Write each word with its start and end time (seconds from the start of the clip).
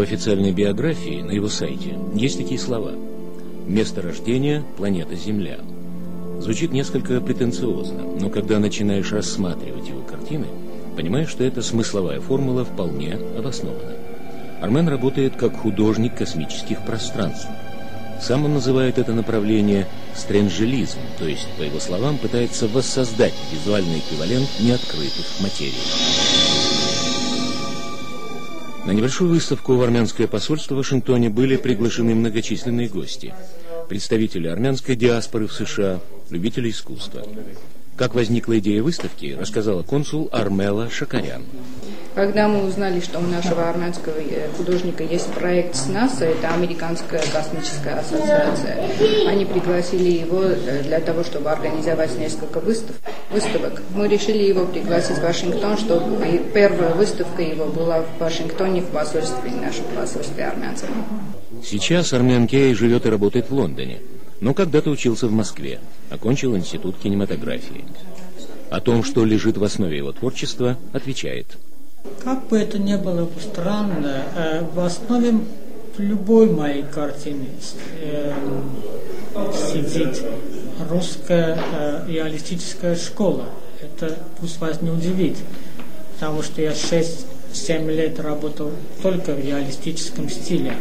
официальной 0.00 0.52
биографии 0.52 1.22
на 1.22 1.30
его 1.30 1.48
сайте 1.48 1.96
есть 2.14 2.38
такие 2.38 2.60
слова. 2.60 2.92
Место 3.66 4.02
рождения– 4.02 4.62
планета 4.76 5.14
Земля. 5.14 5.58
Звучит 6.40 6.72
несколько 6.72 7.20
претенциозно, 7.20 8.02
но 8.20 8.28
когда 8.30 8.58
начинаешь 8.58 9.12
рассматривать 9.12 9.88
его 9.88 10.02
картины, 10.02 10.46
понимаешь, 10.96 11.28
что 11.28 11.44
эта 11.44 11.62
смысловая 11.62 12.20
формула 12.20 12.64
вполне 12.64 13.18
обоснована. 13.38 13.94
Армен 14.60 14.88
работает 14.88 15.36
как 15.36 15.56
художник 15.56 16.14
космических 16.14 16.84
пространств. 16.84 17.48
Сам 18.20 18.44
он 18.44 18.54
называет 18.54 18.98
это 18.98 19.14
направление 19.14 19.86
стренжелизм, 20.14 20.98
то 21.18 21.26
есть, 21.26 21.48
по 21.56 21.62
его 21.62 21.80
словам, 21.80 22.18
пытается 22.18 22.68
воссоздать 22.68 23.34
визуальный 23.50 24.00
эквивалент 24.00 24.48
неоткрытых 24.60 25.40
материй. 25.40 25.72
На 28.84 28.92
небольшую 28.92 29.30
выставку 29.30 29.74
в 29.74 29.82
армянское 29.82 30.26
посольство 30.26 30.74
в 30.74 30.78
Вашингтоне 30.78 31.28
были 31.28 31.56
приглашены 31.56 32.14
многочисленные 32.14 32.88
гости. 32.88 33.34
Представители 33.88 34.48
армянской 34.48 34.96
диаспоры 34.96 35.46
в 35.46 35.52
США, 35.52 36.00
любители 36.30 36.70
искусства. 36.70 37.26
Как 37.96 38.14
возникла 38.14 38.58
идея 38.58 38.82
выставки, 38.82 39.36
рассказала 39.38 39.82
консул 39.82 40.28
Армела 40.32 40.88
Шакарян. 40.88 41.44
Когда 42.14 42.48
мы 42.48 42.66
узнали, 42.66 42.98
что 42.98 43.20
у 43.20 43.22
нашего 43.22 43.68
армянского 43.68 44.14
э, 44.18 44.48
художника 44.56 45.04
есть 45.04 45.32
проект 45.32 45.76
с 45.76 45.86
НАСА, 45.86 46.24
это 46.24 46.52
Американская 46.52 47.22
космическая 47.32 48.00
ассоциация, 48.00 48.88
они 49.28 49.44
пригласили 49.44 50.10
его 50.18 50.42
э, 50.42 50.82
для 50.82 50.98
того, 50.98 51.22
чтобы 51.22 51.50
организовать 51.50 52.18
несколько 52.18 52.58
выстав, 52.58 52.96
выставок. 53.30 53.80
Мы 53.94 54.08
решили 54.08 54.42
его 54.42 54.66
пригласить 54.66 55.18
в 55.18 55.22
Вашингтон, 55.22 55.78
чтобы 55.78 56.42
первая 56.52 56.94
выставка 56.94 57.42
его 57.42 57.66
была 57.66 58.02
в 58.02 58.20
Вашингтоне 58.20 58.80
в 58.80 58.86
посольстве, 58.86 59.50
в 59.50 59.62
нашем 59.62 59.84
посольстве 59.96 60.46
армянцев. 60.46 60.88
Сейчас 61.64 62.12
Армен 62.12 62.48
Кей 62.48 62.74
живет 62.74 63.06
и 63.06 63.08
работает 63.08 63.50
в 63.50 63.54
Лондоне, 63.54 64.00
но 64.40 64.52
когда-то 64.52 64.90
учился 64.90 65.28
в 65.28 65.32
Москве, 65.32 65.78
окончил 66.10 66.56
институт 66.56 66.96
кинематографии. 67.00 67.84
О 68.68 68.80
том, 68.80 69.04
что 69.04 69.24
лежит 69.24 69.58
в 69.58 69.64
основе 69.64 69.96
его 69.96 70.10
творчества, 70.10 70.76
отвечает– 70.92 71.46
как 72.22 72.46
бы 72.48 72.58
это 72.58 72.78
ни 72.78 72.96
было 72.96 73.28
странно, 73.40 74.24
э, 74.36 74.62
в 74.74 74.80
основе 74.80 75.40
любой 75.98 76.50
моей 76.50 76.82
картины 76.82 77.48
э, 78.00 78.32
сидит 79.72 80.22
русская 80.88 81.58
э, 81.72 82.04
реалистическая 82.08 82.96
школа. 82.96 83.46
Это 83.82 84.16
пусть 84.40 84.60
вас 84.60 84.80
не 84.82 84.90
удивит, 84.90 85.36
потому 86.14 86.42
что 86.42 86.60
я 86.60 86.72
6-7 86.72 87.90
лет 87.90 88.20
работал 88.20 88.70
только 89.02 89.32
в 89.32 89.40
реалистическом 89.40 90.28
стиле. 90.28 90.74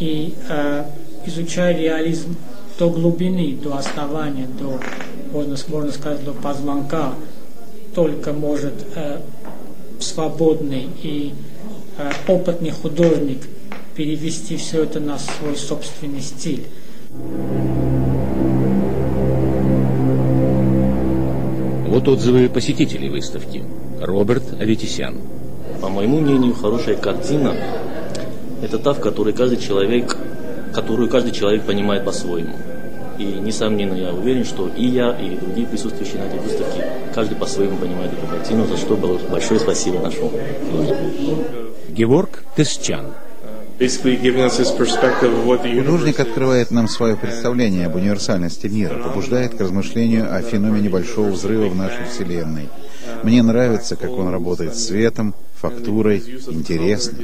И 0.00 0.34
изучая 1.26 1.76
реализм 1.76 2.36
до 2.78 2.88
глубины, 2.88 3.58
до 3.62 3.76
основания, 3.76 4.46
до, 4.46 4.80
можно, 5.32 5.56
можно 5.68 5.92
сказать, 5.92 6.24
до 6.24 6.32
позвонка, 6.32 7.12
только 7.94 8.32
может 8.32 8.74
свободный 10.00 10.88
и 11.02 11.34
э, 11.98 12.10
опытный 12.28 12.70
художник 12.70 13.38
перевести 13.94 14.56
все 14.56 14.84
это 14.84 15.00
на 15.00 15.18
свой 15.18 15.56
собственный 15.56 16.20
стиль. 16.20 16.66
Вот 21.88 22.08
отзывы 22.08 22.48
посетителей 22.48 23.08
выставки. 23.08 23.64
Роберт 24.00 24.60
Аветисян. 24.60 25.16
По 25.80 25.88
моему 25.88 26.20
мнению, 26.20 26.54
хорошая 26.54 26.96
картина– 26.96 27.54
это 28.62 28.78
та, 28.78 28.92
в 28.92 29.00
которой 29.00 29.32
каждый 29.32 29.58
человек, 29.58 30.16
которую 30.74 31.08
каждый 31.08 31.32
человек 31.32 31.62
понимает 31.62 32.04
по-своему. 32.04 32.54
И, 33.18 33.24
несомненно, 33.24 33.94
я 33.94 34.12
уверен, 34.12 34.44
что 34.44 34.68
и 34.68 34.86
я, 34.86 35.12
и 35.12 35.36
другие 35.36 35.66
присутствующие 35.66 36.20
на 36.20 36.26
этой 36.26 36.40
выставке, 36.40 36.84
каждый 37.14 37.36
по-своему 37.36 37.78
понимает 37.78 38.12
эту 38.12 38.26
картину, 38.26 38.66
за 38.66 38.76
что 38.76 38.96
большое 38.96 39.60
спасибо 39.60 40.00
нашему 40.00 40.30
Геворг 41.88 42.44
Тесчан. 42.56 43.06
Художник 43.78 44.24
открывает 46.20 46.70
нам 46.70 46.88
свое 46.88 47.14
представление 47.16 47.86
об 47.86 47.96
универсальности 47.96 48.68
мира, 48.68 49.02
побуждает 49.02 49.54
к 49.54 49.60
размышлению 49.60 50.34
о 50.34 50.40
феномене 50.40 50.88
большого 50.88 51.28
взрыва 51.28 51.68
в 51.68 51.76
нашей 51.76 52.06
Вселенной. 52.06 52.70
Мне 53.22 53.42
нравится, 53.42 53.96
как 53.96 54.12
он 54.12 54.30
работает 54.30 54.76
с 54.76 54.86
светом, 54.86 55.34
фактурой, 55.54 56.22
интересно. 56.48 57.18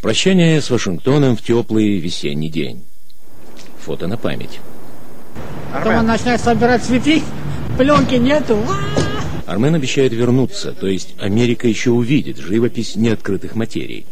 Прощание 0.00 0.62
с 0.62 0.70
Вашингтоном 0.70 1.36
в 1.36 1.42
теплый 1.42 1.98
весенний 1.98 2.48
день. 2.48 2.82
Фото 3.80 4.06
на 4.06 4.16
память. 4.16 4.60
Потом 5.76 5.96
он 5.96 6.06
начинает 6.06 6.40
собирать 6.40 6.82
цветы, 6.82 7.22
пленки 7.76 8.14
нету. 8.14 8.58
Армен 9.44 9.74
обещает 9.74 10.12
вернуться, 10.12 10.72
то 10.72 10.86
есть 10.86 11.14
Америка 11.20 11.68
еще 11.68 11.90
увидит 11.90 12.38
живопись 12.38 12.96
неоткрытых 12.96 13.54
материй. 13.54 14.06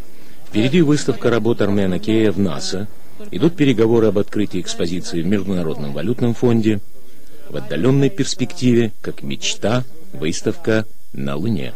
Впереди 0.47 0.83
выставка 0.83 1.31
работ 1.31 1.63
Армена 1.63 1.99
Кея 1.99 2.33
в 2.33 2.39
НАСА, 2.39 2.87
идут 3.31 3.57
переговоры 3.57 4.09
об 4.09 4.19
открытии 4.19 4.61
экспозиции 4.61 5.23
в 5.23 5.27
Международном 5.27 5.95
валютном 5.95 6.35
фонде, 6.35 6.81
в 7.49 7.57
отдаленной 7.57 8.11
перспективе, 8.11 8.93
как 9.01 9.23
мечта, 9.23 9.85
выставка 10.13 10.85
на 11.15 11.37
Луне. 11.37 11.73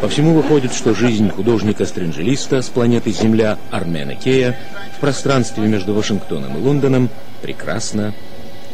По 0.00 0.08
всему 0.08 0.34
выходит, 0.34 0.72
что 0.72 0.94
жизнь 0.94 1.28
художника-стринжелиста 1.30 2.62
с 2.62 2.68
планеты 2.68 3.10
Земля 3.10 3.58
Армена 3.70 4.14
Кея 4.14 4.58
в 4.96 5.00
пространстве 5.00 5.66
между 5.66 5.94
Вашингтоном 5.94 6.56
и 6.56 6.60
Лондоном 6.60 7.08
прекрасна 7.40 8.14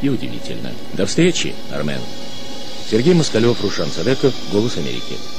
и 0.03 0.08
удивительна. 0.08 0.70
До 0.92 1.06
встречи, 1.06 1.54
Армен. 1.72 2.00
Сергей 2.91 3.14
Москалев, 3.14 3.62
Рушан 3.62 3.88
Садеков, 3.88 4.34
«Голос 4.53 4.76
Америки». 4.76 5.38